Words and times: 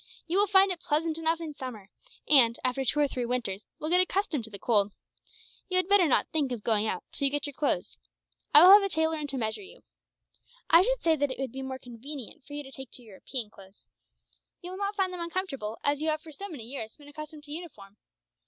You 0.25 0.39
will 0.39 0.47
find 0.47 0.71
it 0.71 0.79
pleasant 0.79 1.19
enough 1.19 1.39
in 1.39 1.53
summer 1.53 1.91
and, 2.27 2.57
after 2.63 2.83
two 2.83 2.99
or 2.99 3.07
three 3.07 3.23
winters, 3.23 3.67
will 3.77 3.91
get 3.91 4.01
accustomed 4.01 4.43
to 4.45 4.49
the 4.49 4.57
cold. 4.57 4.91
You 5.69 5.77
had 5.77 5.87
better 5.87 6.07
not 6.07 6.27
think 6.29 6.51
of 6.51 6.63
going 6.63 6.87
out, 6.87 7.03
till 7.11 7.25
you 7.27 7.31
get 7.31 7.45
your 7.45 7.53
clothes. 7.53 7.99
I 8.51 8.63
will 8.63 8.73
have 8.73 8.81
a 8.81 8.89
tailor 8.89 9.19
in 9.19 9.27
to 9.27 9.37
measure 9.37 9.61
you. 9.61 9.83
I 10.71 10.81
should 10.81 11.03
say 11.03 11.15
that 11.17 11.29
it 11.29 11.37
would 11.37 11.51
be 11.51 11.61
more 11.61 11.77
convenient 11.77 12.43
for 12.47 12.53
you 12.53 12.63
to 12.63 12.71
take 12.71 12.89
to 12.93 13.03
European 13.03 13.51
clothes. 13.51 13.85
You 14.59 14.71
will 14.71 14.79
not 14.79 14.95
find 14.95 15.13
them 15.13 15.21
uncomfortable, 15.21 15.77
as 15.83 16.01
you 16.01 16.09
have 16.09 16.21
for 16.23 16.31
so 16.31 16.49
many 16.49 16.63
years 16.63 16.97
been 16.97 17.07
accustomed 17.07 17.43
to 17.43 17.51
uniform. 17.51 17.97